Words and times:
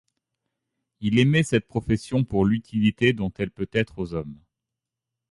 Il 1.01 1.19
aimait 1.19 1.43
cette 1.43 1.67
profession 1.67 2.23
pour 2.23 2.43
l'utilité 2.43 3.13
dont 3.13 3.31
elle 3.37 3.51
peut 3.51 3.69
être 3.71 3.99
aux 3.99 4.15
hommes. 4.15 4.39